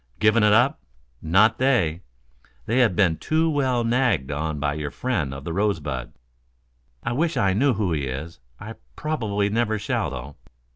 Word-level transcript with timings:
"Given 0.17 0.41
it 0.41 0.51
up? 0.51 0.81
Not 1.21 1.59
they. 1.59 2.01
They 2.65 2.79
have 2.79 2.95
been 2.95 3.17
too 3.17 3.51
well 3.51 3.83
nagged 3.83 4.31
on 4.31 4.59
by 4.59 4.73
your 4.73 4.89
friend 4.89 5.31
of 5.31 5.43
the 5.43 5.53
Rosebud. 5.53 6.13
I 7.03 7.11
wish 7.13 7.37
I 7.37 7.53
knew 7.53 7.73
who 7.75 7.91
he 7.93 8.05
is. 8.05 8.39
I 8.59 8.73
probably 8.95 9.49
never 9.51 9.77
shall, 9.77 10.09
though." 10.09 10.37